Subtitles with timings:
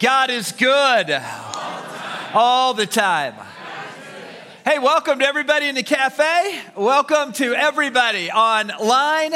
[0.00, 1.10] God is good
[2.32, 3.34] all the time.
[4.64, 6.58] Hey, welcome to everybody in the cafe.
[6.74, 9.34] Welcome to everybody online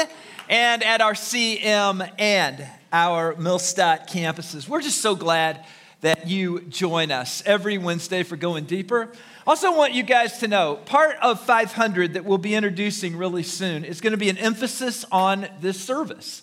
[0.49, 4.67] and at our CM and our Millstadt campuses.
[4.67, 5.63] We're just so glad
[6.01, 9.11] that you join us every Wednesday for Going Deeper.
[9.45, 13.85] Also, want you guys to know part of 500 that we'll be introducing really soon
[13.85, 16.41] is going to be an emphasis on this service.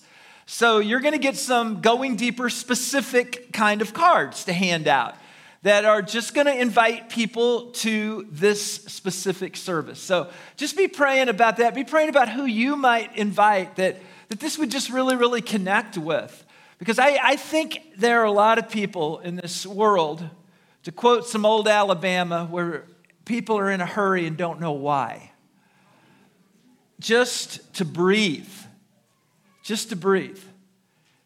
[0.52, 5.14] So you're going to get some going deeper specific kind of cards to hand out
[5.62, 9.98] that are just going to invite people to this specific service.
[9.98, 10.28] So
[10.58, 11.74] just be praying about that.
[11.74, 13.96] Be praying about who you might invite that,
[14.28, 16.44] that this would just really, really connect with.
[16.78, 20.22] Because I, I think there are a lot of people in this world,
[20.82, 22.84] to quote some old Alabama, where
[23.24, 25.32] people are in a hurry and don't know why.
[27.00, 28.50] Just to breathe
[29.62, 30.42] just to breathe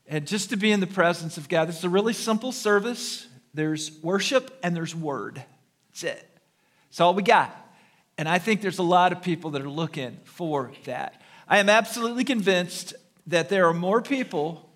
[0.09, 1.69] and just to be in the presence of God.
[1.69, 3.27] This is a really simple service.
[3.55, 5.43] There's worship and there's word.
[5.91, 6.31] That's it.
[6.89, 7.55] That's all we got.
[8.19, 11.21] And I think there's a lot of people that are looking for that.
[11.49, 12.95] I am absolutely convinced
[13.27, 14.69] that there are more people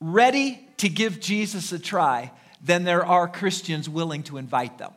[0.00, 4.92] ready to give Jesus a try than there are Christians willing to invite them.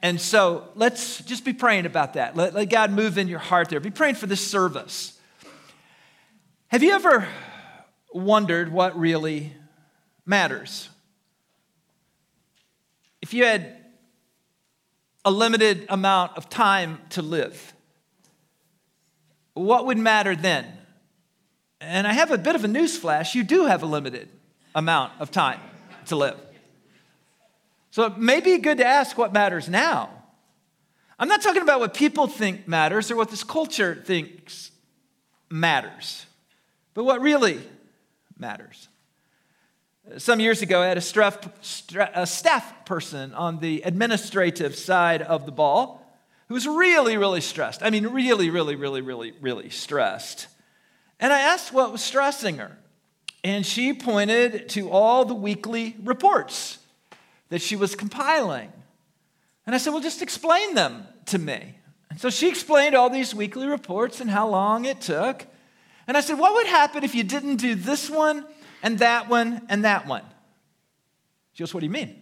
[0.00, 2.36] And so let's just be praying about that.
[2.36, 3.78] Let, let God move in your heart there.
[3.78, 5.18] Be praying for this service.
[6.72, 7.28] Have you ever
[8.14, 9.52] wondered what really
[10.24, 10.88] matters?
[13.20, 13.76] If you had
[15.22, 17.74] a limited amount of time to live,
[19.52, 20.64] what would matter then?
[21.78, 23.34] And I have a bit of a news flash.
[23.34, 24.30] You do have a limited
[24.74, 25.60] amount of time
[26.06, 26.40] to live.
[27.90, 30.08] So it may be good to ask what matters now.
[31.18, 34.70] I'm not talking about what people think matters or what this culture thinks
[35.50, 36.24] matters
[36.94, 37.60] but what really
[38.38, 38.88] matters.
[40.18, 41.00] Some years ago, I had a
[42.26, 46.02] staff, person on the administrative side of the ball
[46.48, 47.82] who was really, really stressed.
[47.82, 50.48] I mean, really, really, really, really, really stressed.
[51.20, 52.76] And I asked what was stressing her.
[53.44, 56.78] And she pointed to all the weekly reports
[57.48, 58.72] that she was compiling.
[59.66, 61.76] And I said, Well, just explain them to me.
[62.10, 65.46] And so she explained all these weekly reports and how long it took.
[66.06, 68.44] And I said, What would happen if you didn't do this one
[68.82, 70.24] and that one and that one?
[71.52, 72.20] She goes, What do you mean?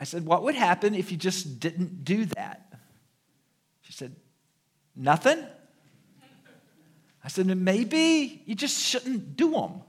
[0.00, 2.72] I said, What would happen if you just didn't do that?
[3.82, 4.14] She said,
[4.94, 5.44] Nothing.
[7.22, 9.82] I said, Maybe you just shouldn't do them.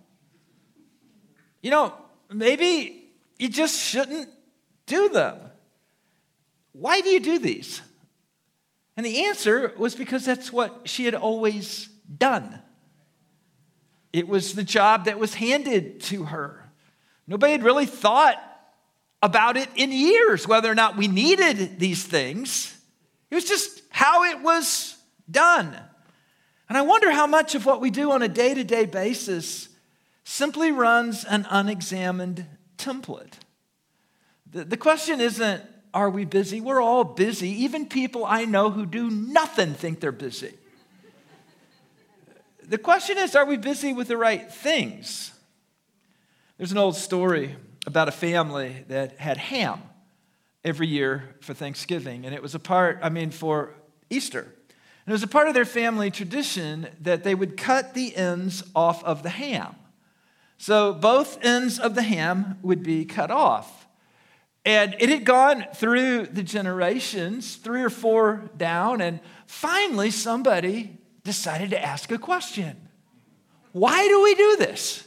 [1.61, 1.93] You know,
[2.31, 3.09] maybe
[3.39, 4.29] you just shouldn't
[4.85, 5.39] do them.
[6.71, 7.81] Why do you do these?
[8.95, 12.59] And the answer was because that's what she had always done.
[14.13, 16.69] It was the job that was handed to her.
[17.27, 18.41] Nobody had really thought
[19.21, 22.77] about it in years, whether or not we needed these things.
[23.29, 24.95] It was just how it was
[25.29, 25.75] done.
[26.69, 29.69] And I wonder how much of what we do on a day to day basis
[30.23, 32.45] simply runs an unexamined
[32.77, 33.33] template.
[34.51, 35.63] The, the question isn't,
[35.93, 36.61] are we busy?
[36.61, 37.49] We're all busy.
[37.63, 40.53] Even people I know who do nothing think they're busy.
[42.69, 45.31] The question is are we busy with the right things?
[46.57, 47.55] There's an old story
[47.85, 49.81] about a family that had ham
[50.65, 53.73] every year for Thanksgiving, and it was a part, I mean, for
[54.09, 54.41] Easter.
[54.41, 58.63] And it was a part of their family tradition that they would cut the ends
[58.75, 59.73] off of the ham.
[60.57, 63.87] So both ends of the ham would be cut off.
[64.65, 70.96] And it had gone through the generations, three or four down, and finally somebody
[71.27, 72.75] decided to ask a question
[73.73, 75.03] Why do we do this?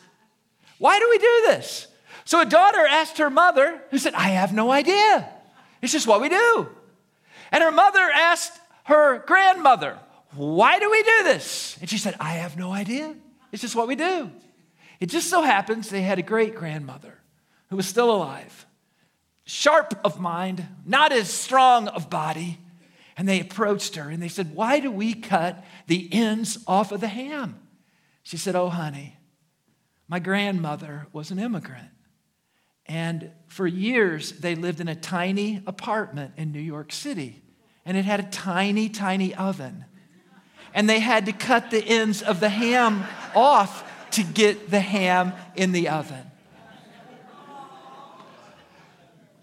[0.79, 1.89] Why do we do this?
[2.25, 5.29] So a daughter asked her mother, who said, I have no idea.
[5.83, 6.69] It's just what we do.
[7.51, 8.53] And her mother asked
[8.85, 9.99] her grandmother,
[10.37, 11.77] Why do we do this?
[11.81, 13.17] And she said, I have no idea.
[13.51, 14.31] It's just what we do.
[15.01, 17.19] It just so happens they had a great grandmother
[17.71, 18.67] who was still alive,
[19.45, 22.59] sharp of mind, not as strong of body,
[23.21, 27.03] and they approached her and they said, Why do we cut the ends off of
[27.03, 27.61] the ham?
[28.23, 29.19] She said, Oh, honey,
[30.09, 31.91] my grandmother was an immigrant.
[32.87, 37.43] And for years, they lived in a tiny apartment in New York City.
[37.85, 39.85] And it had a tiny, tiny oven.
[40.73, 43.05] And they had to cut the ends of the ham
[43.37, 46.25] off to get the ham in the oven.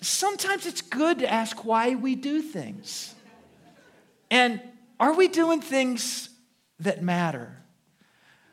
[0.02, 3.14] Sometimes it's good to ask why we do things.
[4.30, 4.62] And
[5.00, 6.30] are we doing things
[6.80, 7.58] that matter?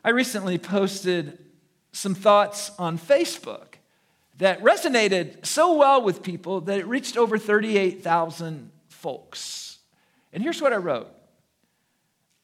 [0.03, 1.37] I recently posted
[1.91, 3.75] some thoughts on Facebook
[4.37, 9.79] that resonated so well with people that it reached over 38,000 folks.
[10.33, 11.07] And here's what I wrote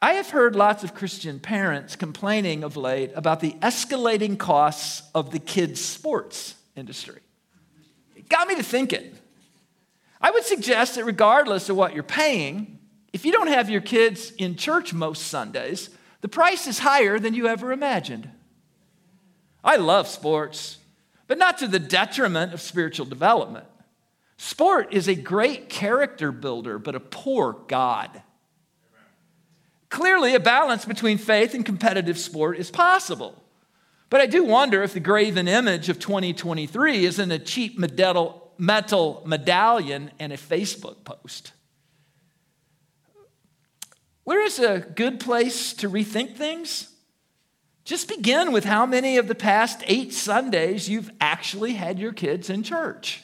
[0.00, 5.30] I have heard lots of Christian parents complaining of late about the escalating costs of
[5.30, 7.20] the kids' sports industry.
[8.16, 9.12] It got me to thinking.
[10.20, 12.71] I would suggest that regardless of what you're paying,
[13.12, 15.90] if you don't have your kids in church most Sundays,
[16.22, 18.30] the price is higher than you ever imagined.
[19.64, 20.78] I love sports,
[21.26, 23.66] but not to the detriment of spiritual development.
[24.36, 28.22] Sport is a great character builder, but a poor God.
[29.88, 33.40] Clearly, a balance between faith and competitive sport is possible.
[34.08, 39.22] But I do wonder if the graven image of 2023 isn't a cheap metal, metal
[39.26, 41.52] medallion and a Facebook post.
[44.24, 46.88] Where is a good place to rethink things?
[47.84, 52.48] Just begin with how many of the past eight Sundays you've actually had your kids
[52.48, 53.22] in church.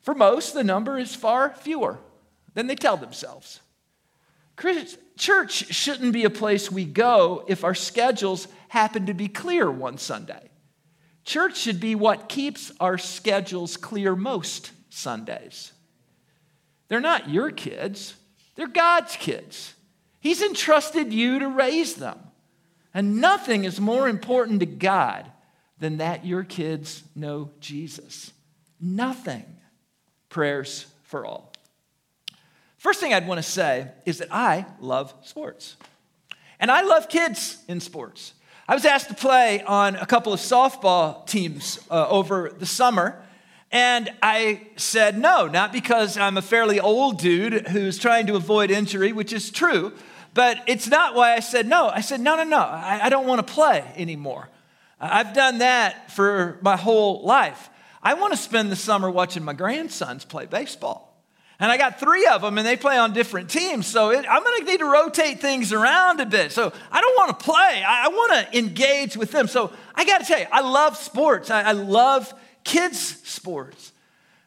[0.00, 1.98] For most, the number is far fewer
[2.54, 3.60] than they tell themselves.
[5.18, 9.98] Church shouldn't be a place we go if our schedules happen to be clear one
[9.98, 10.48] Sunday.
[11.24, 15.72] Church should be what keeps our schedules clear most Sundays.
[16.88, 18.14] They're not your kids,
[18.56, 19.74] they're God's kids.
[20.20, 22.18] He's entrusted you to raise them.
[22.92, 25.30] And nothing is more important to God
[25.78, 28.32] than that your kids know Jesus.
[28.80, 29.44] Nothing.
[30.30, 31.52] Prayers for all.
[32.78, 35.76] First thing I'd want to say is that I love sports.
[36.58, 38.32] And I love kids in sports.
[38.68, 43.22] I was asked to play on a couple of softball teams uh, over the summer.
[43.72, 48.70] And I said no, not because I'm a fairly old dude who's trying to avoid
[48.70, 49.92] injury, which is true,
[50.34, 51.88] but it's not why I said no.
[51.88, 54.48] I said, no, no, no, I, I don't want to play anymore.
[55.00, 57.70] I've done that for my whole life.
[58.02, 61.06] I want to spend the summer watching my grandsons play baseball.
[61.58, 63.86] And I got three of them, and they play on different teams.
[63.86, 66.52] So it, I'm going to need to rotate things around a bit.
[66.52, 69.48] So I don't want to play, I, I want to engage with them.
[69.48, 72.32] So I got to tell you, I love sports, I, I love
[72.66, 73.92] kids' sports.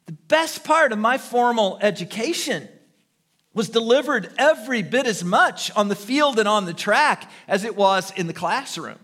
[0.05, 2.67] The best part of my formal education
[3.53, 7.75] was delivered every bit as much on the field and on the track as it
[7.75, 8.99] was in the classroom.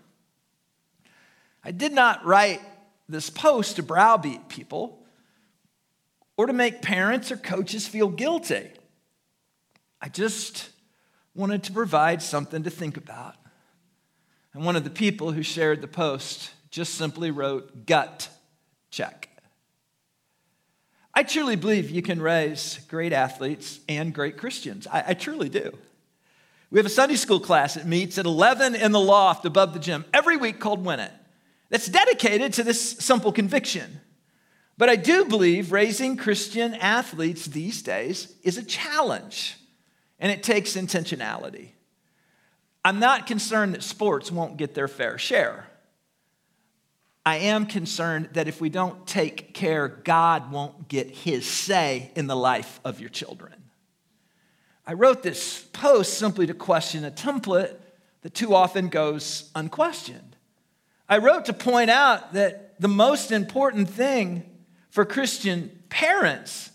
[1.64, 2.62] I did not write
[3.10, 5.00] this post to browbeat people
[6.38, 8.70] or to make parents or coaches feel guilty.
[10.02, 10.70] I just
[11.34, 13.36] wanted to provide something to think about.
[14.54, 18.30] And one of the people who shared the post just simply wrote, gut
[18.96, 19.30] check.
[21.14, 24.88] I truly believe you can raise great athletes and great Christians.
[24.88, 25.78] I, I, truly do.
[26.72, 29.80] We have a Sunday school class that meets at 11 in the loft above the
[29.80, 31.12] gym every week called Win It.
[31.70, 34.02] That's dedicated to this simple conviction.
[34.78, 39.58] But I do believe raising Christian athletes these days is a challenge,
[40.20, 41.70] and it takes intentionality.
[42.84, 45.68] I'm not concerned that sports won't get their fair share.
[47.25, 52.27] I am concerned that if we don't take care, God won't get his say in
[52.27, 53.54] the life of your children.
[54.86, 57.75] I wrote this post simply to question a template
[58.22, 60.36] that too often goes unquestioned.
[61.10, 64.44] I wrote to point out that the most important thing
[64.89, 66.70] for Christian parents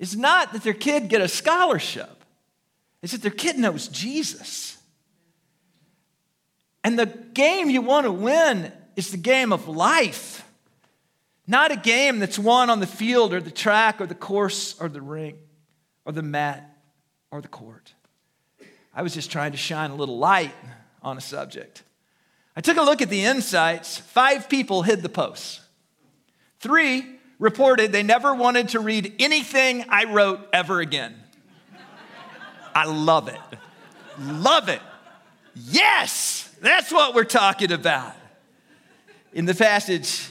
[0.00, 2.24] is not that their kid get a scholarship,
[3.02, 4.76] it's that their kid knows Jesus.
[6.82, 10.46] And the game you want to win is the game of life,
[11.46, 14.90] not a game that's won on the field or the track or the course or
[14.90, 15.38] the ring
[16.04, 16.76] or the mat
[17.30, 17.94] or the court.
[18.94, 20.52] I was just trying to shine a little light
[21.02, 21.82] on a subject.
[22.54, 23.96] I took a look at the insights.
[23.96, 25.60] Five people hid the posts.
[26.58, 27.06] Three
[27.38, 31.14] reported they never wanted to read anything I wrote ever again.
[32.74, 33.40] I love it.
[34.18, 34.82] Love it.
[35.54, 38.14] Yes, that's what we're talking about.
[39.32, 40.28] In the passage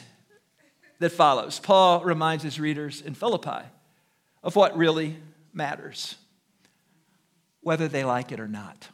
[0.99, 3.65] that follows, Paul reminds his readers in Philippi
[4.43, 5.17] of what really
[5.53, 6.15] matters,
[7.61, 8.89] whether they like it or not.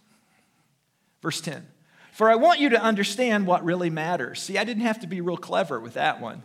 [1.22, 1.66] Verse 10
[2.12, 4.42] For I want you to understand what really matters.
[4.42, 6.44] See, I didn't have to be real clever with that one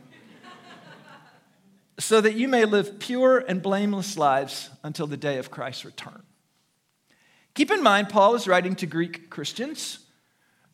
[2.00, 6.22] so that you may live pure and blameless lives until the day of Christ's return.
[7.54, 9.98] Keep in mind, Paul is writing to Greek Christians.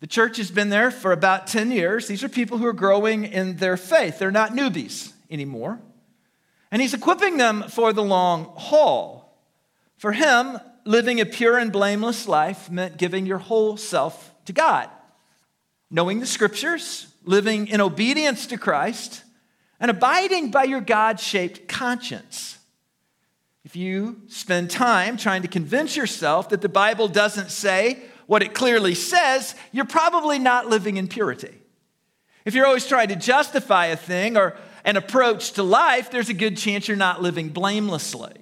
[0.00, 2.06] The church has been there for about 10 years.
[2.06, 5.80] These are people who are growing in their faith, they're not newbies anymore.
[6.70, 9.40] And he's equipping them for the long haul.
[9.96, 14.90] For him, living a pure and blameless life meant giving your whole self to God,
[15.90, 19.22] knowing the scriptures, living in obedience to Christ,
[19.80, 22.58] and abiding by your God shaped conscience.
[23.64, 28.54] If you spend time trying to convince yourself that the Bible doesn't say what it
[28.54, 31.56] clearly says, you're probably not living in purity.
[32.44, 36.34] If you're always trying to justify a thing or an approach to life, there's a
[36.34, 38.32] good chance you're not living blamelessly.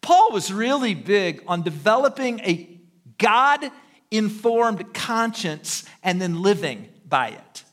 [0.00, 2.78] Paul was really big on developing a
[3.18, 3.70] God
[4.10, 7.64] informed conscience and then living by it.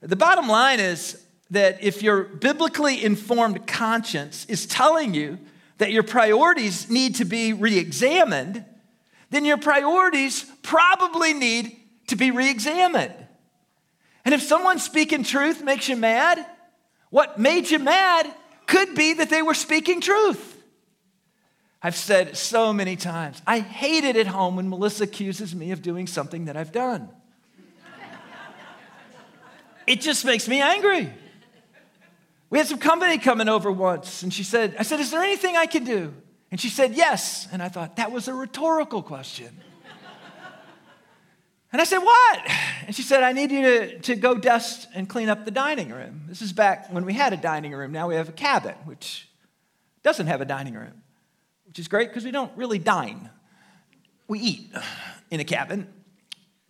[0.00, 5.38] The bottom line is that if your biblically informed conscience is telling you
[5.78, 8.64] that your priorities need to be re examined,
[9.30, 11.76] then your priorities probably need
[12.08, 13.14] to be re examined.
[14.24, 16.44] And if someone speaking truth makes you mad,
[17.10, 18.32] what made you mad
[18.66, 20.54] could be that they were speaking truth.
[21.82, 23.40] I've said so many times.
[23.46, 27.08] I hate it at home when Melissa accuses me of doing something that I've done.
[29.86, 31.12] it just makes me angry.
[32.50, 35.56] We had some company coming over once, and she said, I said, Is there anything
[35.56, 36.14] I can do?
[36.56, 37.48] And she said, Yes.
[37.52, 39.60] And I thought, That was a rhetorical question.
[41.70, 42.50] and I said, What?
[42.86, 45.90] And she said, I need you to, to go dust and clean up the dining
[45.90, 46.22] room.
[46.26, 47.92] This is back when we had a dining room.
[47.92, 49.28] Now we have a cabin, which
[50.02, 51.02] doesn't have a dining room,
[51.66, 53.28] which is great because we don't really dine.
[54.26, 54.72] We eat
[55.30, 55.86] in a cabin.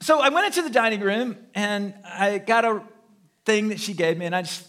[0.00, 2.82] So I went into the dining room and I got a
[3.44, 4.66] thing that she gave me, and I just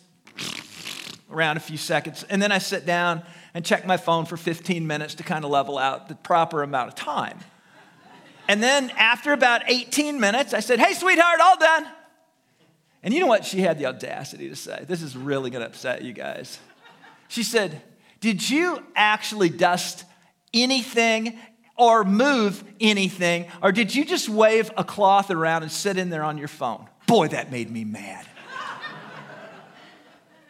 [1.31, 2.23] around a few seconds.
[2.29, 3.23] And then I sit down
[3.57, 6.89] and check my phone for 15 minutes to kind of level out the proper amount
[6.89, 7.39] of time.
[8.47, 11.87] And then after about 18 minutes, I said, Hey, sweetheart, all done.
[13.01, 14.85] And you know what she had the audacity to say?
[14.87, 16.59] This is really going to upset you guys.
[17.29, 17.81] She said,
[18.19, 20.05] Did you actually dust
[20.53, 21.39] anything
[21.75, 23.47] or move anything?
[23.63, 26.87] Or did you just wave a cloth around and sit in there on your phone?
[27.07, 28.27] Boy, that made me mad.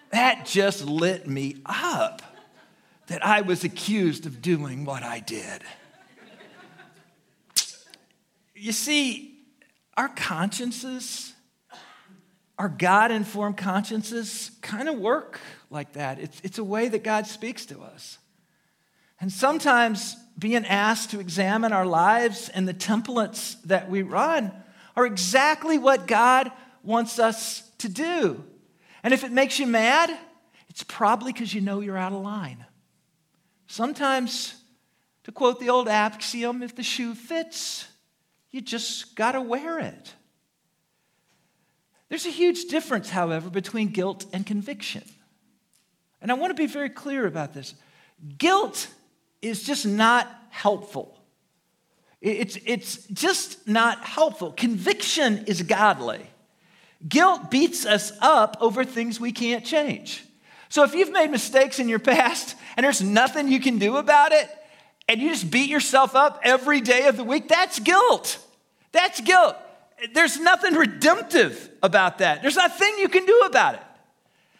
[0.09, 2.16] That just lit me up
[3.07, 5.63] that I was accused of doing what I did.
[8.55, 9.39] You see,
[9.95, 11.33] our consciences,
[12.57, 16.19] our God informed consciences, kind of work like that.
[16.19, 18.17] It's, it's a way that God speaks to us.
[19.19, 24.51] And sometimes being asked to examine our lives and the templates that we run
[24.95, 26.51] are exactly what God
[26.83, 28.43] wants us to do.
[29.03, 30.15] And if it makes you mad,
[30.69, 32.65] it's probably because you know you're out of line.
[33.67, 34.55] Sometimes,
[35.25, 37.87] to quote the old axiom, if the shoe fits,
[38.49, 40.13] you just got to wear it.
[42.09, 45.03] There's a huge difference, however, between guilt and conviction.
[46.21, 47.75] And I want to be very clear about this.
[48.37, 48.87] Guilt
[49.41, 51.19] is just not helpful.
[52.21, 54.51] It's, it's just not helpful.
[54.53, 56.25] Conviction is godly.
[57.07, 60.23] Guilt beats us up over things we can't change.
[60.69, 64.31] So if you've made mistakes in your past and there's nothing you can do about
[64.31, 64.49] it,
[65.07, 68.39] and you just beat yourself up every day of the week, that's guilt.
[68.91, 69.55] That's guilt.
[70.13, 72.41] There's nothing redemptive about that.
[72.41, 73.81] There's nothing you can do about it.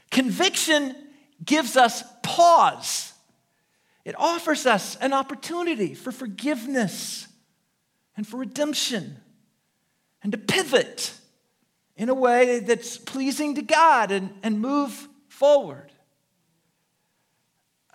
[0.09, 0.95] Conviction
[1.43, 3.13] gives us pause.
[4.05, 7.27] It offers us an opportunity for forgiveness
[8.15, 9.17] and for redemption
[10.23, 11.13] and to pivot
[11.97, 15.91] in a way that's pleasing to God and, and move forward.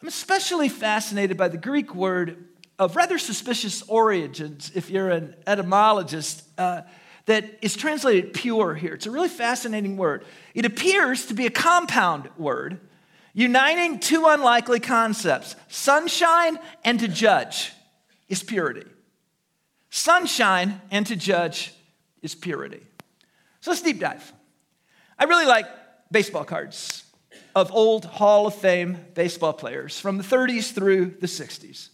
[0.03, 6.43] I'm especially fascinated by the Greek word of rather suspicious origins, if you're an etymologist,
[6.59, 6.83] uh,
[7.27, 8.95] that is translated pure here.
[8.95, 10.25] It's a really fascinating word.
[10.55, 12.81] It appears to be a compound word
[13.33, 17.73] uniting two unlikely concepts sunshine and to judge
[18.29, 18.85] is purity.
[19.89, 21.73] Sunshine and to judge
[22.23, 22.83] is purity.
[23.61, 24.33] So let's deep dive.
[25.17, 25.67] I really like
[26.11, 27.05] baseball cards
[27.55, 31.89] of old Hall of Fame baseball players from the 30s through the 60s.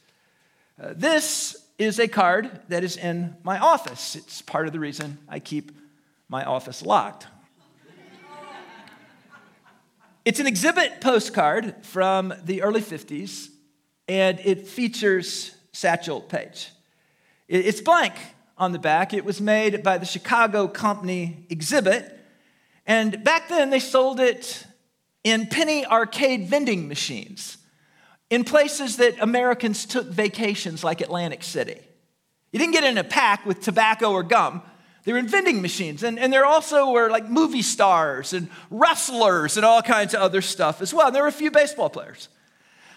[0.80, 4.16] Uh, this is a card that is in my office.
[4.16, 5.72] It's part of the reason I keep
[6.28, 7.26] my office locked.
[10.24, 13.48] it's an exhibit postcard from the early 50s,
[14.06, 16.70] and it features Satchel Paige.
[17.48, 18.14] It's blank,
[18.58, 19.14] on the back.
[19.14, 22.14] It was made by the Chicago company Exhibit.
[22.86, 24.66] And back then, they sold it
[25.25, 27.58] in penny arcade vending machines
[28.30, 31.80] in places that Americans took vacations, like Atlantic City.
[32.52, 34.62] You didn't get in a pack with tobacco or gum.
[35.04, 36.02] They were in vending machines.
[36.02, 40.42] And, and there also were like movie stars and wrestlers and all kinds of other
[40.42, 41.06] stuff as well.
[41.06, 42.28] And there were a few baseball players.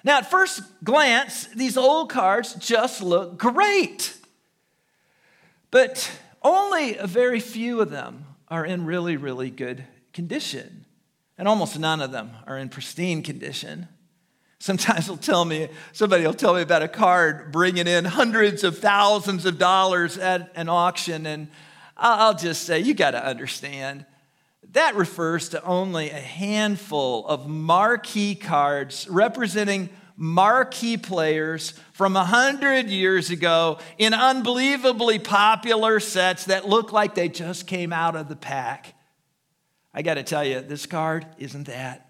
[0.03, 4.17] Now, at first glance, these old cards just look great.
[5.69, 6.11] But
[6.41, 10.80] only a very few of them are in really, really good condition,
[11.41, 13.87] and almost none of them are in pristine condition.
[14.59, 18.77] Sometimes they'll tell me, somebody will tell me about a card bringing in hundreds of
[18.77, 21.47] thousands of dollars at an auction, and
[21.97, 24.05] I'll just say, you got to understand,
[24.73, 32.85] that refers to only a handful of marquee cards representing marquee players from a 100
[32.85, 38.35] years ago in unbelievably popular sets that look like they just came out of the
[38.35, 38.93] pack.
[39.93, 42.09] I got to tell you, this card isn't that.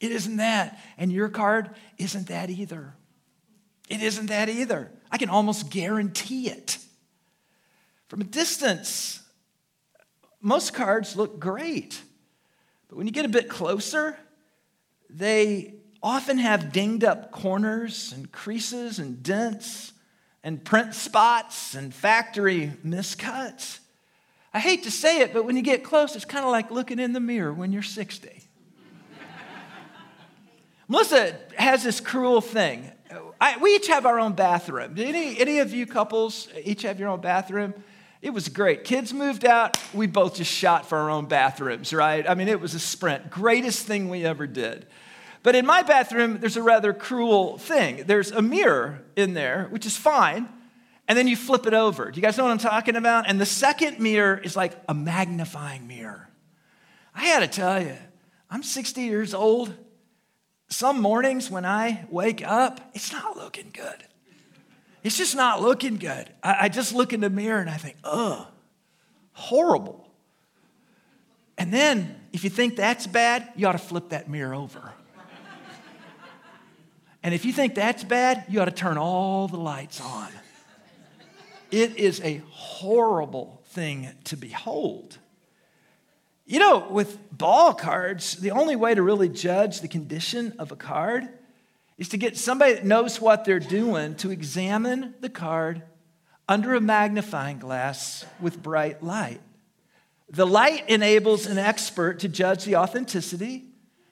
[0.00, 0.80] It isn't that.
[0.98, 2.94] And your card isn't that either.
[3.88, 4.90] It isn't that either.
[5.10, 6.78] I can almost guarantee it.
[8.08, 9.20] From a distance,
[10.40, 12.00] most cards look great.
[12.88, 14.16] But when you get a bit closer,
[15.08, 19.92] they often have dinged up corners and creases and dents
[20.42, 23.78] and print spots and factory miscuts.
[24.54, 26.98] I hate to say it, but when you get close, it's kind of like looking
[26.98, 28.28] in the mirror when you're 60.
[30.88, 32.90] Melissa has this cruel thing.
[33.40, 34.94] I, we each have our own bathroom.
[34.94, 37.74] Did any, any of you couples each have your own bathroom?
[38.20, 38.84] It was great.
[38.84, 39.78] Kids moved out.
[39.92, 42.28] We both just shot for our own bathrooms, right?
[42.28, 43.30] I mean, it was a sprint.
[43.30, 44.86] Greatest thing we ever did.
[45.42, 48.04] But in my bathroom, there's a rather cruel thing.
[48.06, 50.48] There's a mirror in there, which is fine,
[51.12, 52.10] and then you flip it over.
[52.10, 53.28] Do you guys know what I'm talking about?
[53.28, 56.30] And the second mirror is like a magnifying mirror.
[57.14, 57.98] I to tell you,
[58.48, 59.74] I'm 60 years old
[60.70, 64.04] some mornings when I wake up, it's not looking good.
[65.02, 66.30] It's just not looking good.
[66.42, 68.46] I, I just look in the mirror and I think, ugh,
[69.32, 70.08] horrible.
[71.58, 74.94] And then, if you think that's bad, you ought to flip that mirror over.
[77.22, 80.30] and if you think that's bad, you ought to turn all the lights on.
[81.72, 85.16] It is a horrible thing to behold.
[86.44, 90.76] You know, with ball cards, the only way to really judge the condition of a
[90.76, 91.26] card
[91.96, 95.82] is to get somebody that knows what they're doing to examine the card
[96.46, 99.40] under a magnifying glass with bright light.
[100.28, 103.64] The light enables an expert to judge the authenticity,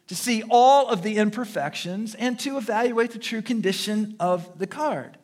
[0.06, 5.18] to see all of the imperfections, and to evaluate the true condition of the card.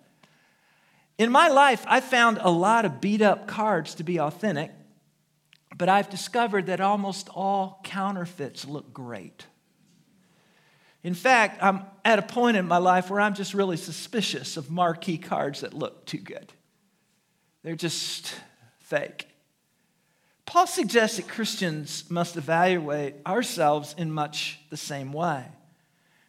[1.19, 4.71] In my life, I found a lot of beat up cards to be authentic
[5.77, 9.47] but I've discovered that almost all counterfeits look great.
[11.03, 14.71] In fact, I'm at a point in my life where I'm just really suspicious of
[14.71, 16.53] marquee cards that look too good.
[17.63, 18.35] They're just
[18.81, 19.29] fake.
[20.47, 25.45] Paul suggests that Christians must evaluate ourselves in much the same way.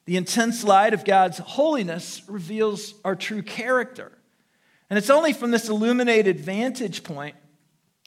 [0.05, 4.11] The intense light of God's holiness reveals our true character.
[4.89, 7.35] And it's only from this illuminated vantage point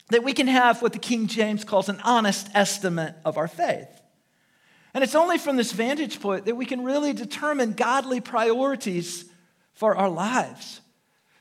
[0.08, 3.88] that we can have what the King James calls an honest estimate of our faith.
[4.92, 9.24] And it's only from this vantage point that we can really determine godly priorities
[9.72, 10.80] for our lives.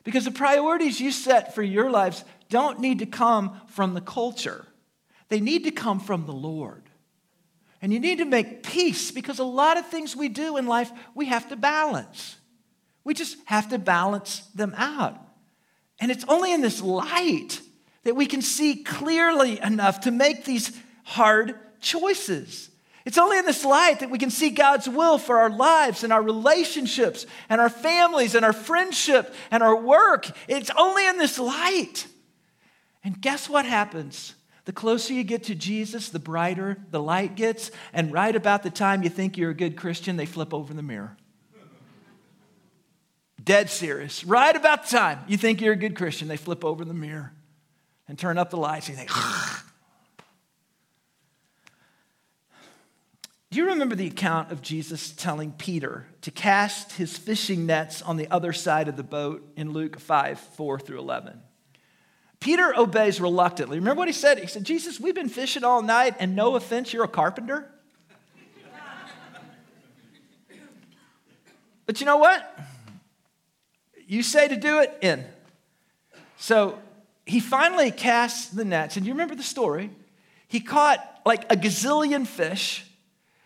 [0.04, 4.66] Because the priorities you set for your lives don't need to come from the culture,
[5.30, 6.84] they need to come from the Lord.
[7.82, 10.92] And you need to make peace because a lot of things we do in life
[11.16, 12.36] we have to balance.
[13.06, 15.18] We just have to balance them out.
[16.00, 17.62] And it's only in this light
[18.04, 20.72] that we can see clearly enough to make these
[21.04, 22.70] hard choices.
[23.06, 26.14] It's only in this light that we can see God's will for our lives and
[26.14, 30.30] our relationships and our families and our friendship and our work.
[30.48, 32.08] It's only in this light.
[33.04, 34.36] And guess what happens?
[34.66, 37.72] The closer you get to Jesus, the brighter the light gets.
[37.94, 40.84] And right about the time you think you're a good Christian, they flip over the
[40.84, 41.18] mirror.
[43.44, 44.24] Dead serious.
[44.24, 47.32] Right about the time you think you're a good Christian, they flip over the mirror
[48.08, 49.12] and turn up the lights and you think,
[53.52, 58.16] Do you remember the account of Jesus telling Peter to cast his fishing nets on
[58.16, 61.42] the other side of the boat in Luke 5 4 through 11?
[62.40, 63.80] Peter obeys reluctantly.
[63.80, 64.38] Remember what he said?
[64.38, 67.68] He said, Jesus, we've been fishing all night, and no offense, you're a carpenter.
[71.88, 72.60] but you know what?
[74.10, 75.24] You say to do it, in.
[76.38, 76.80] So
[77.28, 79.92] he finally casts the nets, and you remember the story?
[80.48, 82.84] He caught like a gazillion fish,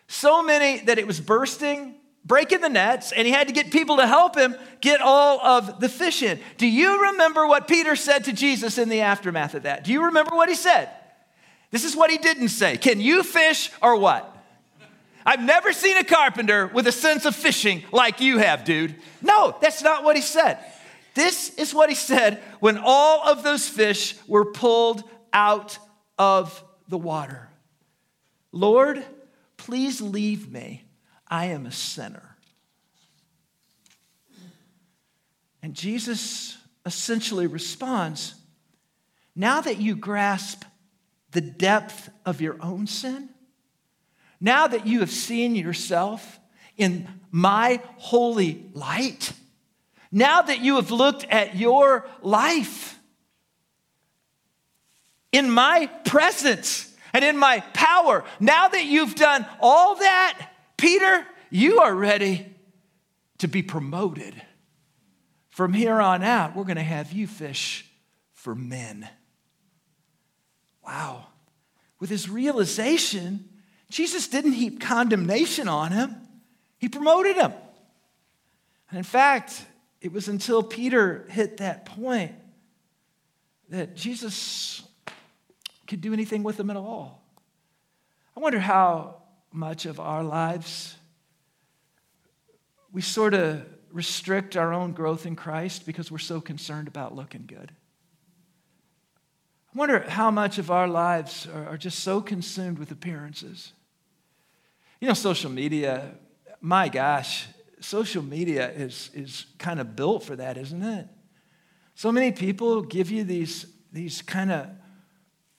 [0.08, 3.98] so many that it was bursting, breaking the nets, and he had to get people
[3.98, 6.40] to help him get all of the fish in.
[6.58, 9.84] Do you remember what Peter said to Jesus in the aftermath of that?
[9.84, 10.90] Do you remember what he said?
[11.72, 12.78] This is what he didn't say.
[12.78, 14.33] Can you fish or what?
[15.26, 18.96] I've never seen a carpenter with a sense of fishing like you have, dude.
[19.22, 20.60] No, that's not what he said.
[21.16, 25.78] This is what he said when all of those fish were pulled out
[26.18, 27.50] of the water.
[28.52, 29.04] Lord,
[29.58, 30.84] please leave me.
[31.28, 32.38] I am a sinner.
[35.62, 38.36] And Jesus essentially responds
[39.36, 40.64] Now that you grasp
[41.32, 43.30] the depth of your own sin,
[44.44, 46.38] now that you have seen yourself
[46.76, 49.32] in my holy light,
[50.12, 53.00] now that you have looked at your life
[55.32, 61.80] in my presence and in my power, now that you've done all that, Peter, you
[61.80, 62.46] are ready
[63.38, 64.36] to be promoted.
[65.52, 67.90] From here on out, we're going to have you fish
[68.34, 69.08] for men.
[70.86, 71.28] Wow.
[72.02, 73.48] With his realization,
[73.94, 76.16] Jesus didn't heap condemnation on him,
[76.80, 77.54] he promoted him.
[78.90, 79.64] And in fact,
[80.02, 82.32] it was until Peter hit that point
[83.70, 84.82] that Jesus
[85.86, 87.24] could do anything with him at all.
[88.36, 90.96] I wonder how much of our lives
[92.92, 97.46] we sort of restrict our own growth in Christ because we're so concerned about looking
[97.46, 97.72] good.
[99.74, 103.72] I wonder how much of our lives are, just so consumed with appearances.
[105.04, 106.14] You know, social media,
[106.62, 107.46] my gosh,
[107.82, 111.10] social media is, is kind of built for that, isn't it?
[111.94, 114.70] So many people give you these, these kind of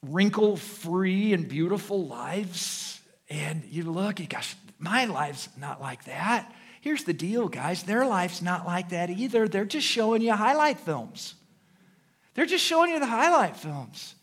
[0.01, 6.51] wrinkle free and beautiful lives, and you look, you gosh, my life's not like that.
[6.81, 9.47] Here's the deal, guys their life's not like that either.
[9.47, 11.35] They're just showing you highlight films.
[12.33, 14.15] They're just showing you the highlight films.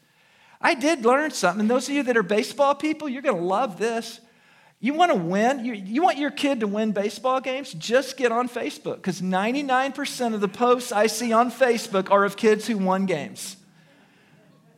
[0.59, 1.61] I did learn something.
[1.61, 4.19] And those of you that are baseball people, you're going to love this.
[4.83, 5.63] You want to win?
[5.63, 7.71] You, you want your kid to win baseball games?
[7.73, 12.35] Just get on Facebook because 99% of the posts I see on Facebook are of
[12.35, 13.57] kids who won games.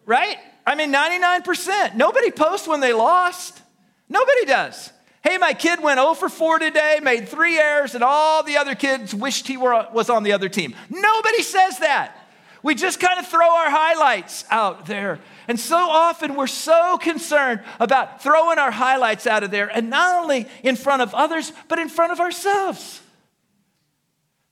[0.05, 0.37] Right?
[0.67, 1.95] I mean, 99%.
[1.95, 3.61] Nobody posts when they lost.
[4.09, 4.91] Nobody does.
[5.23, 8.75] Hey, my kid went 0 for 4 today, made three errors, and all the other
[8.75, 10.75] kids wished he were, was on the other team.
[10.89, 12.17] Nobody says that.
[12.63, 15.19] We just kind of throw our highlights out there.
[15.49, 20.23] And so often we're so concerned about throwing our highlights out of there, and not
[20.23, 23.01] only in front of others, but in front of ourselves.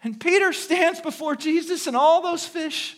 [0.03, 2.97] And Peter stands before Jesus and all those fish.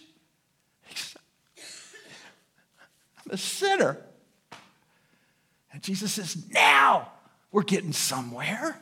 [3.26, 3.98] I'm a sinner.
[5.72, 7.12] And Jesus says, Now
[7.52, 8.80] we're getting somewhere.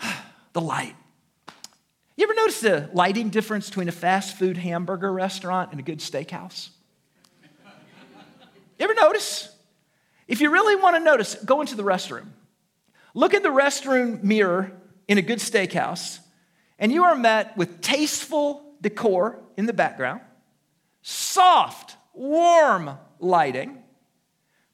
[0.54, 0.96] The light.
[2.18, 6.00] You ever notice the lighting difference between a fast food hamburger restaurant and a good
[6.00, 6.70] steakhouse?
[7.64, 9.54] You ever notice?
[10.26, 12.26] If you really want to notice, go into the restroom.
[13.14, 14.72] Look at the restroom mirror
[15.06, 16.18] in a good steakhouse,
[16.80, 20.20] and you are met with tasteful decor in the background,
[21.02, 23.80] soft, warm lighting,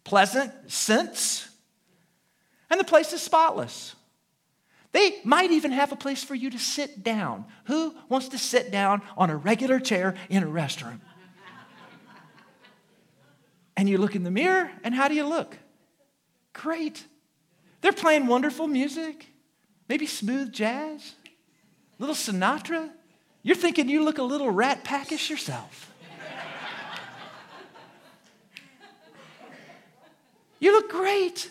[0.02, 1.46] pleasant scents,
[2.70, 3.94] and the place is spotless.
[4.94, 7.46] They might even have a place for you to sit down.
[7.64, 11.00] Who wants to sit down on a regular chair in a restroom?
[13.76, 15.58] and you look in the mirror, and how do you look?
[16.52, 17.04] Great.
[17.80, 19.26] They're playing wonderful music,
[19.88, 21.14] maybe smooth jazz,
[21.98, 22.88] little Sinatra.
[23.42, 25.92] You're thinking you look a little rat packish yourself.
[30.60, 31.50] you look great.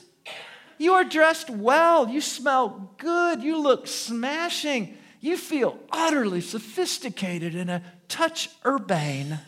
[0.84, 2.10] You are dressed well.
[2.10, 3.42] You smell good.
[3.42, 4.98] You look smashing.
[5.22, 9.40] You feel utterly sophisticated and a touch urbane.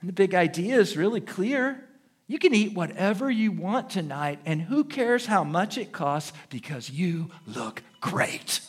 [0.00, 1.88] And the big idea is really clear.
[2.26, 6.90] You can eat whatever you want tonight, and who cares how much it costs because
[6.90, 8.60] you look great.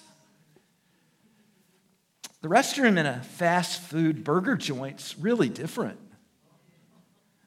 [2.43, 5.97] The restroom in a fast food burger joint's really different.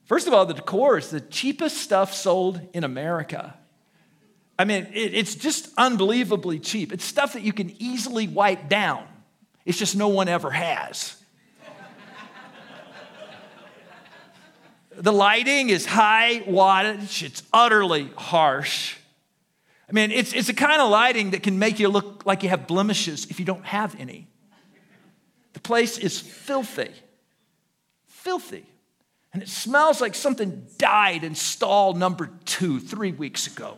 [0.06, 3.54] First of all, the decor is the cheapest stuff sold in America.
[4.58, 6.92] I mean, it, it's just unbelievably cheap.
[6.92, 9.06] It's stuff that you can easily wipe down.
[9.64, 11.16] It's just no one ever has.
[14.96, 18.96] the lighting is high wattage, it's utterly harsh.
[19.88, 22.48] I mean, it's, it's the kind of lighting that can make you look like you
[22.48, 24.26] have blemishes if you don't have any.
[25.52, 26.90] The place is filthy.
[28.06, 28.66] Filthy.
[29.32, 33.76] And it smells like something died in stall number two three weeks ago.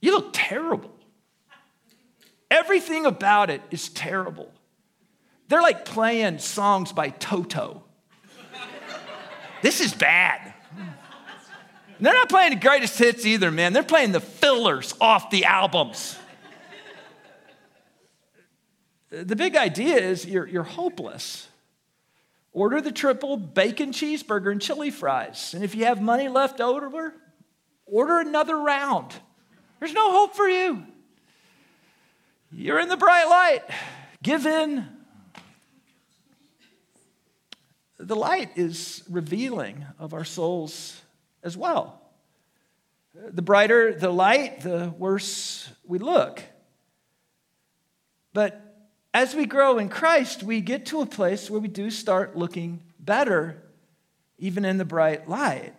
[0.00, 0.94] You look terrible.
[2.50, 4.52] Everything about it is terrible.
[5.48, 7.84] They're like playing songs by Toto.
[9.62, 10.54] This is bad.
[12.00, 13.72] they're not playing the greatest hits either, man.
[13.72, 16.16] They're playing the fillers off the albums.
[19.10, 21.48] The big idea is you're, you're hopeless.
[22.52, 25.54] order the triple bacon cheeseburger and chili fries.
[25.54, 27.14] And if you have money left over,
[27.86, 29.14] order another round.
[29.78, 30.84] There's no hope for you.
[32.50, 33.62] You're in the bright light.
[34.22, 34.86] Give in.
[37.98, 41.00] The light is revealing of our souls
[41.42, 42.00] as well.
[43.14, 46.42] The brighter the light, the worse we look.
[48.32, 48.64] But
[49.12, 52.82] as we grow in Christ, we get to a place where we do start looking
[53.00, 53.62] better,
[54.38, 55.74] even in the bright light.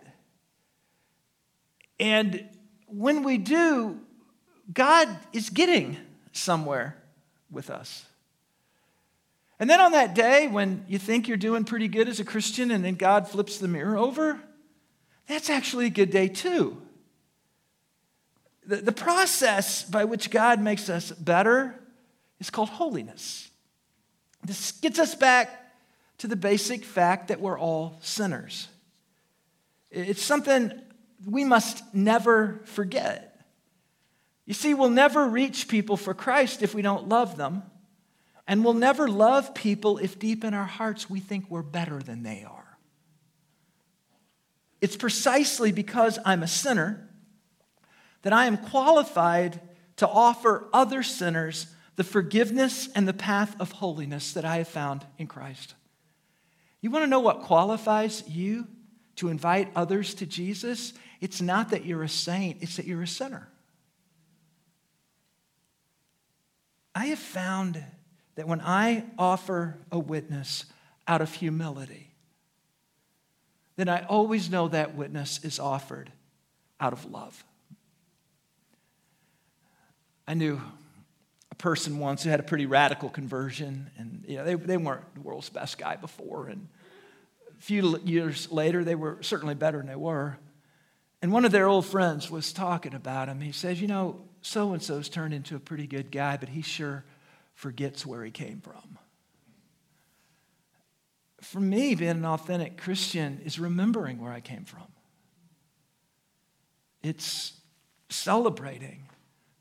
[1.98, 2.48] And
[2.92, 3.98] when we do,
[4.72, 5.96] God is getting
[6.32, 6.96] somewhere
[7.50, 8.04] with us.
[9.58, 12.70] And then on that day when you think you're doing pretty good as a Christian
[12.70, 14.40] and then God flips the mirror over,
[15.26, 16.80] that's actually a good day too.
[18.66, 21.74] The, the process by which God makes us better
[22.38, 23.50] is called holiness.
[24.44, 25.74] This gets us back
[26.18, 28.68] to the basic fact that we're all sinners.
[29.90, 30.80] It's something
[31.26, 33.44] we must never forget.
[34.46, 37.62] You see, we'll never reach people for Christ if we don't love them.
[38.46, 42.24] And we'll never love people if deep in our hearts we think we're better than
[42.24, 42.78] they are.
[44.80, 47.08] It's precisely because I'm a sinner
[48.22, 49.60] that I am qualified
[49.96, 55.04] to offer other sinners the forgiveness and the path of holiness that I have found
[55.18, 55.74] in Christ.
[56.80, 58.66] You want to know what qualifies you
[59.16, 60.94] to invite others to Jesus?
[61.20, 63.48] It's not that you're a saint, it's that you're a sinner.
[66.94, 67.82] I have found
[68.34, 70.64] that when I offer a witness
[71.06, 72.10] out of humility,
[73.76, 76.10] then I always know that witness is offered
[76.80, 77.44] out of love.
[80.26, 80.60] I knew
[81.50, 85.14] a person once who had a pretty radical conversion, and you know, they, they weren't
[85.14, 86.48] the world's best guy before.
[86.48, 86.68] And
[87.58, 90.38] a few years later, they were certainly better than they were.
[91.22, 93.40] And one of their old friends was talking about him.
[93.40, 96.62] He says, You know, so and so's turned into a pretty good guy, but he
[96.62, 97.04] sure
[97.54, 98.98] forgets where he came from.
[101.42, 104.86] For me, being an authentic Christian is remembering where I came from.
[107.02, 107.54] It's
[108.08, 109.04] celebrating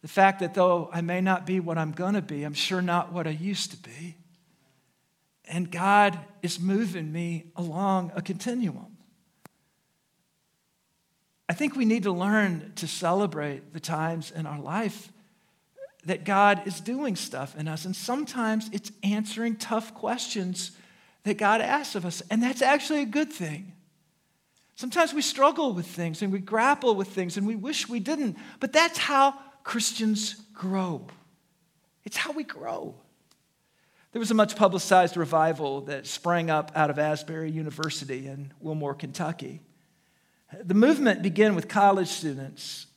[0.02, 2.82] the fact that though I may not be what I'm going to be, I'm sure
[2.82, 4.16] not what I used to be.
[5.46, 8.98] And God is moving me along a continuum.
[11.50, 15.12] I think we need to learn to celebrate the times in our life
[16.06, 17.86] that God is doing stuff in us.
[17.86, 20.72] And sometimes it's answering tough questions
[21.24, 22.22] that God asks of us.
[22.30, 23.74] And that's actually a good thing.
[24.76, 28.38] Sometimes we struggle with things and we grapple with things and we wish we didn't.
[28.60, 29.34] But that's how
[29.64, 31.08] Christians grow.
[32.06, 32.96] It's how we grow.
[34.12, 38.94] There was a much publicized revival that sprang up out of Asbury University in Wilmore,
[38.94, 39.62] Kentucky.
[40.52, 42.88] The movement began with college students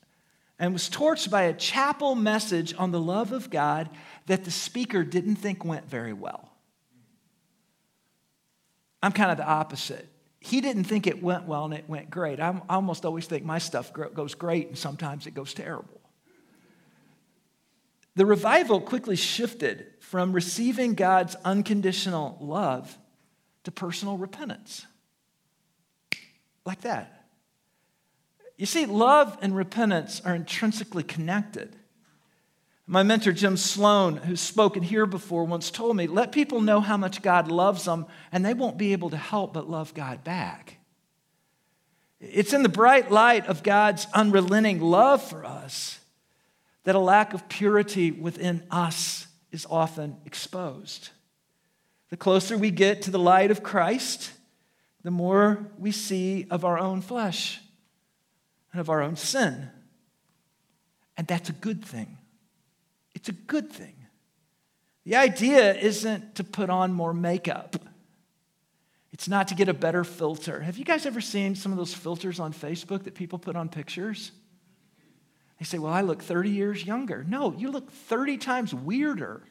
[0.58, 3.90] and was torched by a chapel message on the love of God
[4.26, 6.50] that the speaker didn't think went very well.
[9.02, 10.08] I'm kind of the opposite.
[10.40, 12.40] He didn't think it went well and it went great.
[12.40, 16.00] I'm, i almost always think my stuff goes great and sometimes it goes terrible.
[18.14, 22.96] The revival quickly shifted from receiving God's unconditional love
[23.64, 24.86] to personal repentance.
[26.64, 27.21] Like that.
[28.56, 31.74] You see, love and repentance are intrinsically connected.
[32.86, 36.96] My mentor, Jim Sloan, who's spoken here before, once told me let people know how
[36.96, 40.78] much God loves them, and they won't be able to help but love God back.
[42.20, 45.98] It's in the bright light of God's unrelenting love for us
[46.84, 51.10] that a lack of purity within us is often exposed.
[52.10, 54.32] The closer we get to the light of Christ,
[55.02, 57.61] the more we see of our own flesh
[58.72, 59.70] and of our own sin.
[61.16, 62.18] And that's a good thing.
[63.14, 63.94] It's a good thing.
[65.04, 67.76] The idea isn't to put on more makeup.
[69.12, 70.60] It's not to get a better filter.
[70.60, 73.68] Have you guys ever seen some of those filters on Facebook that people put on
[73.68, 74.32] pictures?
[75.58, 77.24] They say, Well, I look 30 years younger.
[77.28, 79.42] No, you look 30 times weirder.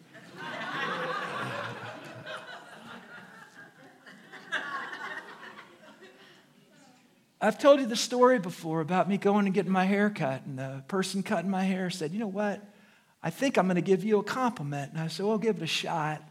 [7.44, 10.60] I've told you the story before about me going and getting my hair cut, and
[10.60, 12.62] the person cutting my hair said, You know what?
[13.24, 14.92] I think I'm going to give you a compliment.
[14.92, 16.22] And I said, Well, give it a shot.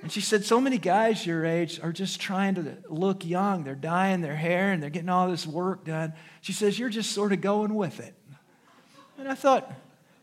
[0.00, 3.64] And she said, So many guys your age are just trying to look young.
[3.64, 6.12] They're dyeing their hair and they're getting all this work done.
[6.40, 8.14] She says, You're just sort of going with it.
[9.18, 9.72] And I thought,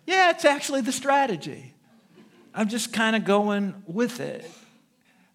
[0.06, 1.74] Yeah, it's actually the strategy.
[2.54, 4.50] I'm just kind of going with it.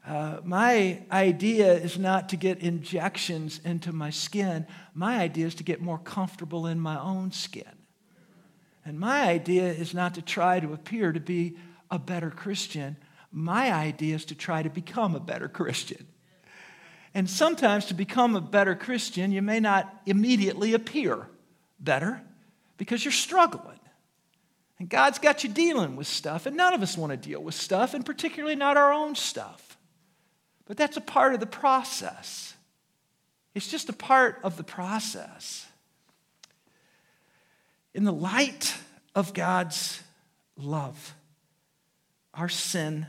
[0.06, 4.66] Uh, my idea is not to get injections into my skin.
[4.94, 7.70] My idea is to get more comfortable in my own skin.
[8.84, 11.56] And my idea is not to try to appear to be
[11.90, 12.96] a better Christian.
[13.30, 16.06] My idea is to try to become a better Christian.
[17.12, 21.26] And sometimes to become a better Christian, you may not immediately appear
[21.78, 22.22] better
[22.78, 23.78] because you're struggling.
[24.78, 27.54] And God's got you dealing with stuff, and none of us want to deal with
[27.54, 29.69] stuff, and particularly not our own stuff.
[30.70, 32.54] But that's a part of the process.
[33.56, 35.66] It's just a part of the process.
[37.92, 38.76] In the light
[39.12, 40.00] of God's
[40.56, 41.16] love,
[42.34, 43.08] our sin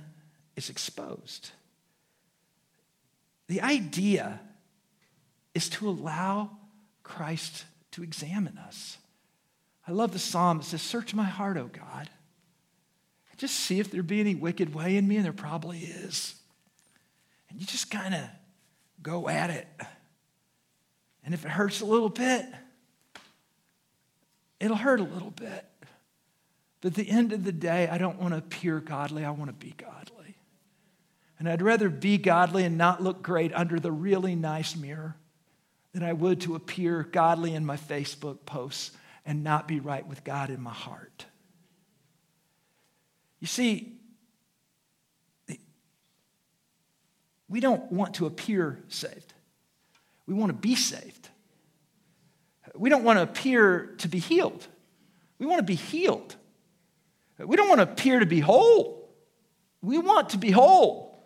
[0.55, 1.51] is exposed.
[3.45, 4.39] The idea
[5.53, 6.49] is to allow
[7.03, 8.97] Christ to examine us.
[9.87, 12.09] I love the psalm that says, Search my heart, O God.
[13.37, 16.40] Just see if there be any wicked way in me, and there probably is.
[17.51, 18.21] And you just kind of
[19.03, 19.67] go at it.
[21.23, 22.45] And if it hurts a little bit,
[24.59, 25.65] it'll hurt a little bit.
[26.79, 29.49] But at the end of the day, I don't want to appear godly, I want
[29.49, 30.37] to be godly.
[31.37, 35.15] And I'd rather be godly and not look great under the really nice mirror
[35.91, 38.91] than I would to appear godly in my Facebook posts
[39.25, 41.25] and not be right with God in my heart.
[43.39, 44.00] You see,
[47.51, 49.33] we don't want to appear saved.
[50.25, 51.27] We want to be saved.
[52.73, 54.65] We don't want to appear to be healed.
[55.37, 56.35] We want to be healed.
[57.37, 59.09] We don't want to appear to be whole.
[59.81, 61.25] We want to be whole.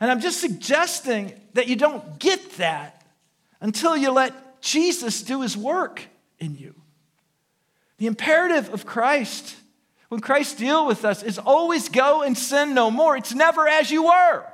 [0.00, 3.04] And I'm just suggesting that you don't get that
[3.60, 6.02] until you let Jesus do his work
[6.38, 6.74] in you.
[7.98, 9.56] The imperative of Christ,
[10.08, 13.18] when Christ deal with us, is always go and sin no more.
[13.18, 14.46] It's never as you were.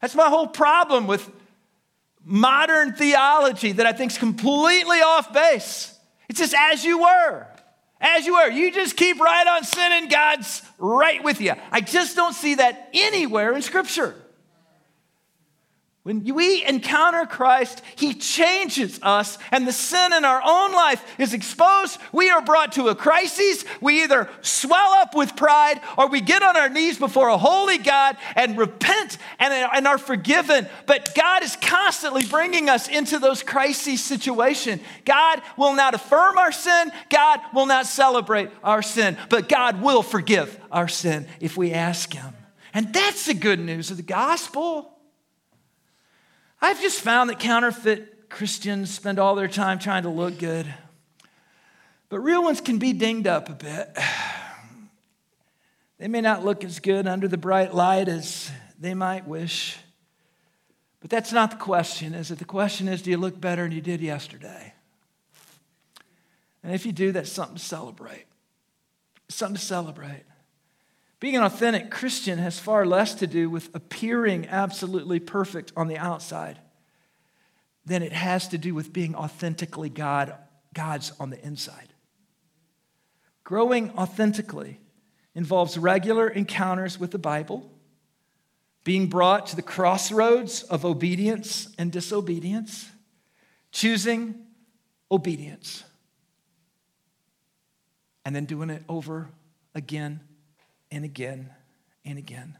[0.00, 1.28] That's my whole problem with
[2.24, 5.94] modern theology that I think is completely off base.
[6.28, 7.46] It's just as you were.
[8.00, 8.48] As you were.
[8.48, 11.54] You just keep right on sinning, God's right with you.
[11.72, 14.14] I just don't see that anywhere in Scripture.
[16.08, 21.34] When we encounter Christ, He changes us, and the sin in our own life is
[21.34, 22.00] exposed.
[22.12, 23.62] We are brought to a crisis.
[23.82, 27.76] We either swell up with pride or we get on our knees before a holy
[27.76, 30.66] God and repent and, and are forgiven.
[30.86, 34.80] But God is constantly bringing us into those crisis situations.
[35.04, 40.02] God will not affirm our sin, God will not celebrate our sin, but God will
[40.02, 42.32] forgive our sin if we ask Him.
[42.72, 44.94] And that's the good news of the gospel.
[46.60, 50.66] I've just found that counterfeit Christians spend all their time trying to look good,
[52.08, 53.96] but real ones can be dinged up a bit.
[55.98, 59.76] They may not look as good under the bright light as they might wish.
[61.00, 62.38] But that's not the question, is it?
[62.38, 64.74] The question is do you look better than you did yesterday?
[66.62, 68.26] And if you do, that's something to celebrate.
[69.28, 70.24] Something to celebrate.
[71.20, 75.98] Being an authentic Christian has far less to do with appearing absolutely perfect on the
[75.98, 76.58] outside
[77.84, 80.34] than it has to do with being authentically God,
[80.74, 81.92] God's on the inside.
[83.42, 84.78] Growing authentically
[85.34, 87.68] involves regular encounters with the Bible,
[88.84, 92.88] being brought to the crossroads of obedience and disobedience,
[93.72, 94.46] choosing
[95.10, 95.82] obedience,
[98.24, 99.30] and then doing it over
[99.74, 100.20] again
[100.90, 101.50] and again
[102.04, 102.56] and again.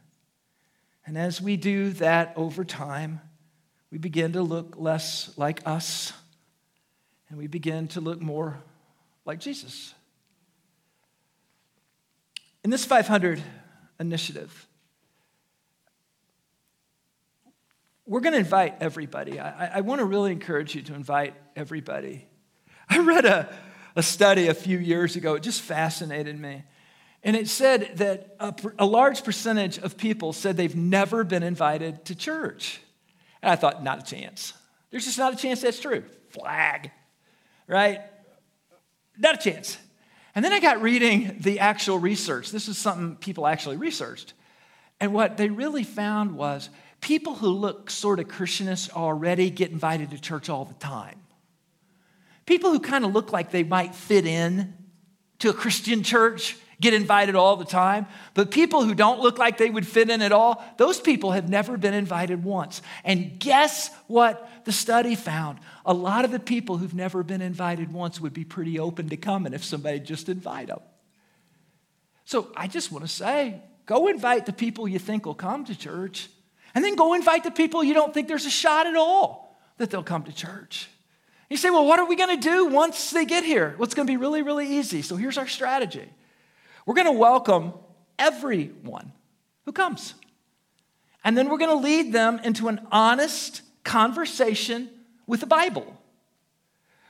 [1.07, 3.21] And as we do that over time,
[3.91, 6.12] we begin to look less like us
[7.29, 8.61] and we begin to look more
[9.25, 9.95] like Jesus.
[12.64, 13.43] In this 500
[14.01, 14.67] initiative,
[18.07, 19.38] we're going to invite everybody.
[19.38, 22.27] I, I want to really encourage you to invite everybody.
[22.88, 23.55] I read a,
[23.97, 26.64] a study a few years ago, it just fascinated me.
[27.22, 32.04] And it said that a, a, large percentage of people said they've never been invited
[32.06, 32.81] to church.
[33.42, 34.52] And I thought, not a chance.
[34.90, 36.04] There's just not a chance that's true.
[36.31, 36.90] Flag,
[37.66, 38.00] right?
[39.19, 39.77] Not a chance.
[40.35, 42.50] And then I got reading the actual research.
[42.50, 44.35] This is something people actually researched.
[45.00, 50.10] And what they really found was people who look sort of Christianish already get invited
[50.10, 51.21] to church all the time.
[52.46, 54.75] People who kind of look like they might fit in
[55.40, 58.06] to a Christian church get invited all the time.
[58.35, 61.48] But people who don't look like they would fit in at all, those people have
[61.48, 62.83] never been invited once.
[63.04, 65.58] And guess what the study found?
[65.85, 69.16] A lot of the people who've never been invited once would be pretty open to
[69.16, 70.81] coming if somebody just invite them.
[72.24, 75.76] So I just want to say go invite the people you think will come to
[75.76, 76.29] church.
[76.74, 79.90] And then go invite the people you don't think there's a shot at all that
[79.90, 80.90] they'll come to church.
[81.48, 83.74] You say, well, what are we going to do once they get here?
[83.79, 85.00] Well, it's going to be really, really easy.
[85.00, 86.06] So here's our strategy
[86.89, 87.75] we're going to welcome
[88.19, 89.13] everyone
[89.67, 90.15] who comes.
[91.23, 94.89] And then we're going to lead them into an honest conversation
[95.27, 96.01] with the Bible.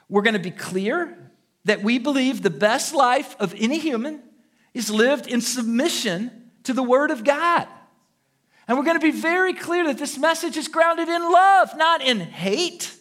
[0.08, 1.16] We're going to be clear
[1.64, 4.20] that we believe the best life of any human
[4.74, 7.68] is lived in submission to the Word of God.
[8.66, 12.02] And we're going to be very clear that this message is grounded in love, not
[12.02, 12.96] in hate.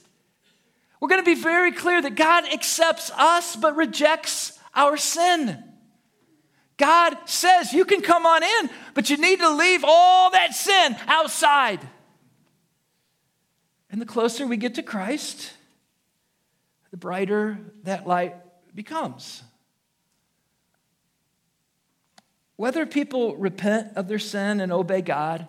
[1.02, 5.64] We're going to be very clear that God accepts us but rejects our sin.
[6.78, 10.96] God says you can come on in, but you need to leave all that sin
[11.08, 11.80] outside.
[13.90, 15.52] And the closer we get to Christ,
[16.92, 18.36] the brighter that light
[18.76, 19.42] becomes.
[22.58, 25.48] Whether people repent of their sin and obey God,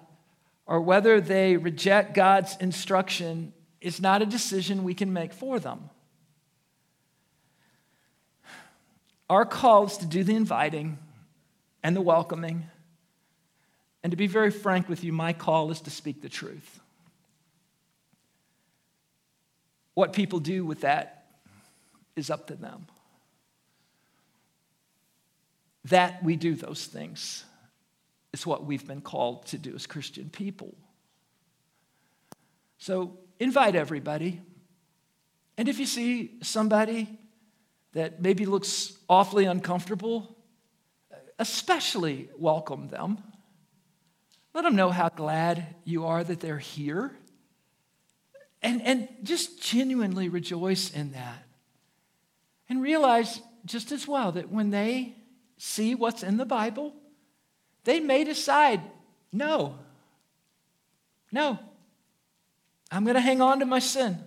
[0.67, 5.91] or whether they reject God's instruction, is not a decision we can make for them.
[9.31, 10.99] Our call is to do the inviting
[11.89, 12.67] and the welcoming.
[14.03, 16.81] And to be very frank with you, my call is to speak the truth.
[19.95, 21.25] What people do with that
[22.15, 22.89] is up to them.
[25.87, 27.47] That we do those things
[28.35, 30.75] is what we've been called to do as Christian people.
[32.77, 34.43] So invite everybody.
[35.57, 37.09] And if you see somebody
[37.95, 40.35] that maybe looks awfully uncomfortable,
[41.39, 43.19] especially welcome them.
[44.55, 47.13] Let them know how glad you are that they're here.
[48.61, 51.45] And, and just genuinely rejoice in that.
[52.69, 55.15] And realize just as well that when they
[55.59, 56.95] see what's in the Bible,
[57.85, 58.81] they may decide,
[59.33, 59.79] no,
[61.31, 61.59] no,
[62.91, 64.19] I'm going to hang on to my sin.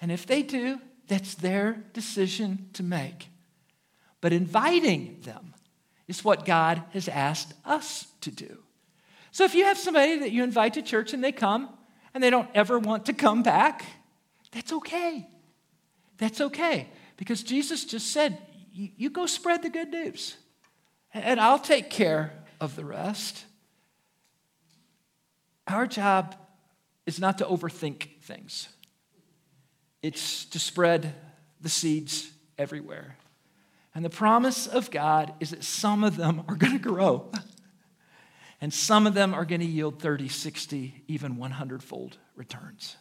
[0.00, 3.28] And if they do, that's their decision to make.
[4.20, 5.54] But inviting them
[6.08, 8.62] is what God has asked us to do.
[9.30, 11.68] So if you have somebody that you invite to church and they come
[12.14, 13.84] and they don't ever want to come back,
[14.50, 15.28] that's okay.
[16.16, 16.88] That's okay.
[17.16, 18.38] Because Jesus just said,
[18.72, 20.36] you go spread the good news,
[21.12, 23.44] and I'll take care of the rest.
[25.66, 26.36] Our job
[27.04, 28.68] is not to overthink things,
[30.00, 31.12] it's to spread
[31.60, 33.16] the seeds everywhere.
[33.94, 37.30] And the promise of God is that some of them are going to grow.
[38.60, 42.96] And some of them are going to yield 30, 60, even 100 fold returns.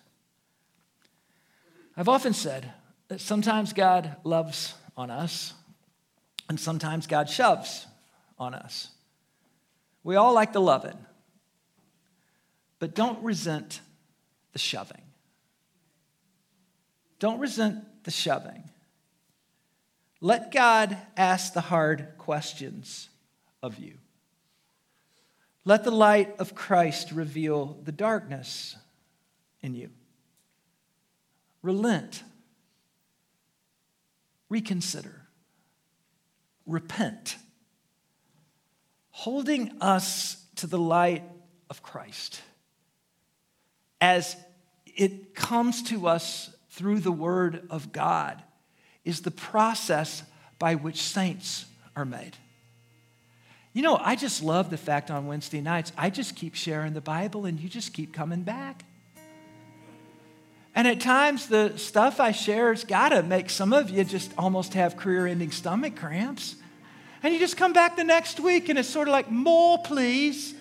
[1.95, 2.71] I've often said
[3.07, 5.53] that sometimes God loves on us,
[6.47, 7.87] and sometimes God shoves
[8.37, 8.89] on us.
[10.03, 10.97] We all like the loving,
[12.77, 13.81] but don't resent
[14.53, 15.01] the shoving.
[17.19, 18.69] Don't resent the shoving.
[20.19, 23.09] Let God ask the hard questions
[23.61, 23.95] of you.
[25.63, 28.75] Let the light of Christ reveal the darkness
[29.61, 29.89] in you.
[31.61, 32.23] Relent.
[34.49, 35.27] Reconsider.
[36.65, 37.37] Repent.
[39.11, 41.23] Holding us to the light
[41.69, 42.41] of Christ
[43.99, 44.35] as
[44.85, 48.41] it comes to us through the Word of God
[49.07, 50.21] is the process
[50.59, 52.35] by which saints are made.
[53.71, 57.01] You know, I just love the fact on Wednesday nights, I just keep sharing the
[57.01, 58.83] Bible and you just keep coming back.
[60.75, 64.31] And at times, the stuff I share has got to make some of you just
[64.37, 66.55] almost have career ending stomach cramps.
[67.23, 70.53] And you just come back the next week and it's sort of like, more, please.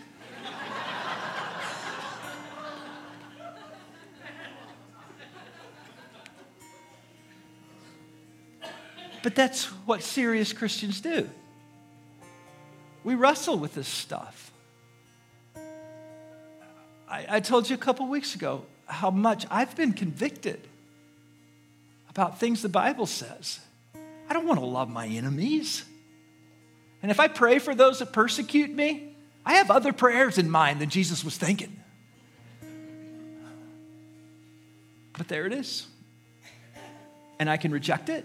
[9.26, 11.28] But that's what serious Christians do.
[13.02, 14.52] We wrestle with this stuff.
[17.10, 20.60] I, I told you a couple weeks ago how much I've been convicted
[22.08, 23.58] about things the Bible says.
[24.30, 25.84] I don't want to love my enemies.
[27.02, 30.80] And if I pray for those that persecute me, I have other prayers in mind
[30.80, 31.76] than Jesus was thinking.
[35.18, 35.88] But there it is.
[37.40, 38.24] And I can reject it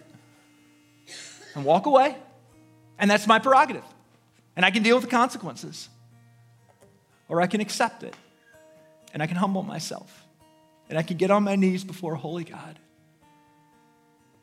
[1.55, 2.15] and walk away.
[2.99, 3.83] And that's my prerogative.
[4.55, 5.89] And I can deal with the consequences.
[7.27, 8.15] Or I can accept it.
[9.13, 10.25] And I can humble myself.
[10.89, 12.77] And I can get on my knees before holy God.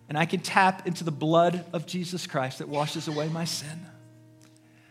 [0.09, 3.86] And I can tap into the blood of Jesus Christ that washes away my sin.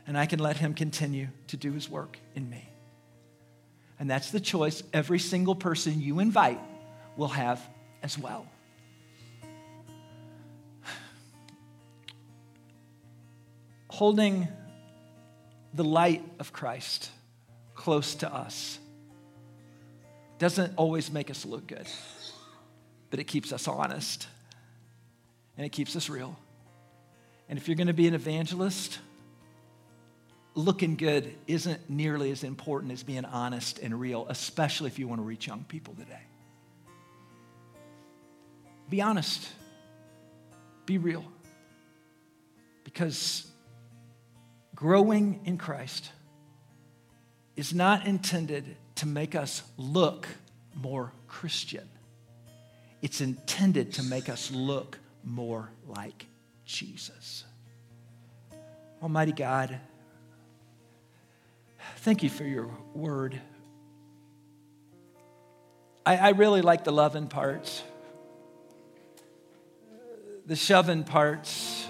[0.06, 2.70] And I can let him continue to do his work in me.
[4.00, 6.60] And that's the choice every single person you invite
[7.18, 7.60] will have
[8.04, 8.46] as well.
[13.90, 14.48] Holding
[15.74, 17.10] the light of Christ
[17.76, 18.80] close to us
[20.40, 21.88] doesn't always make us look good,
[23.10, 24.28] but it keeps us honest
[25.56, 26.38] and it keeps us real.
[27.50, 29.00] And if you're going to be an evangelist,
[30.54, 35.20] looking good isn't nearly as important as being honest and real, especially if you want
[35.20, 36.22] to reach young people today.
[38.90, 39.48] Be honest,
[40.86, 41.26] be real.
[42.84, 43.47] Because
[44.78, 46.12] growing in Christ
[47.56, 50.28] is not intended to make us look
[50.76, 51.90] more Christian.
[53.02, 56.28] It's intended to make us look more like
[56.64, 57.44] Jesus.
[59.02, 59.80] Almighty God,
[61.98, 63.42] thank you for your word.
[66.06, 67.82] I, I really like the loving parts.
[70.46, 71.88] The shoving parts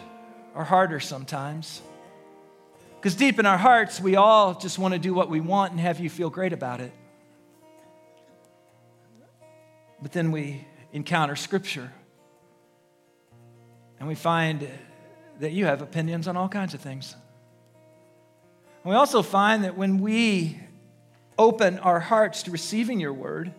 [0.56, 1.82] are harder sometimes.
[2.98, 5.80] Because deep in our hearts, we all just want to do what we want and
[5.80, 6.91] have you feel great about it.
[10.02, 11.91] But then we encounter Scripture
[14.00, 14.68] and we find
[15.39, 17.16] that you have opinions on all kinds of things.
[18.84, 20.60] And we also find that when we
[21.38, 23.54] open our hearts to receiving your word,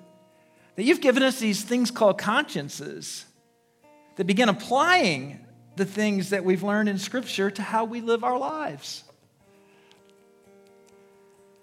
[0.77, 3.25] that you've given us these things called consciences
[4.17, 5.45] that begin applying
[5.77, 9.05] the things that we've learned in Scripture to how we live our lives.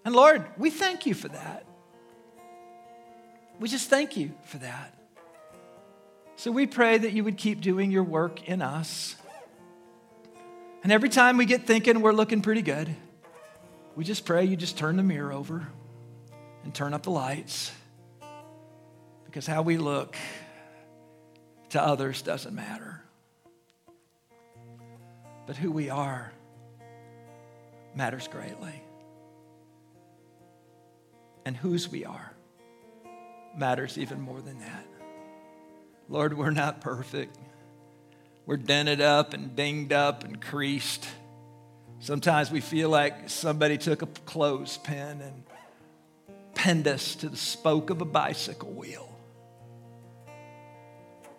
[0.05, 1.65] And Lord, we thank you for that.
[3.59, 4.93] We just thank you for that.
[6.35, 9.15] So we pray that you would keep doing your work in us.
[10.83, 12.93] And every time we get thinking we're looking pretty good,
[13.95, 15.67] we just pray you just turn the mirror over
[16.63, 17.71] and turn up the lights.
[19.25, 20.15] Because how we look
[21.69, 23.01] to others doesn't matter.
[25.47, 26.31] But who we are
[27.95, 28.84] matters greatly.
[31.45, 32.33] And whose we are
[33.55, 34.87] matters even more than that.
[36.09, 37.37] Lord, we're not perfect.
[38.45, 41.07] We're dented up and dinged up and creased.
[41.99, 45.43] Sometimes we feel like somebody took a clothespin and
[46.53, 49.09] pinned us to the spoke of a bicycle wheel.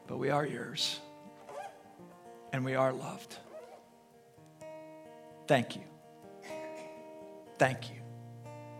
[0.08, 0.98] But we are yours,
[2.52, 3.36] and we are loved.
[5.46, 5.82] Thank you.
[7.58, 7.96] Thank you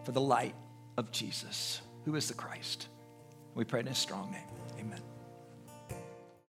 [0.05, 0.55] for the light
[0.97, 2.89] of Jesus, who is the Christ.
[3.55, 4.49] We pray in his strong name.
[4.79, 5.16] Amen.